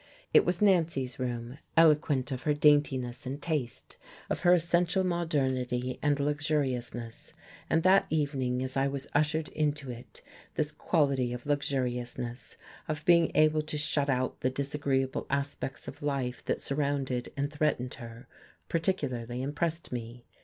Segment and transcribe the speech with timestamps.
[0.33, 3.97] It was Nancy's room, eloquent of her daintiness and taste,
[4.31, 7.33] of her essential modernity and luxuriousness;
[7.69, 10.23] and that evening, as I was ushered into it,
[10.55, 16.43] this quality of luxuriousness, of being able to shut out the disagreeable aspects of life
[16.45, 18.27] that surrounded and threatened her,
[18.69, 20.25] particularly impressed me.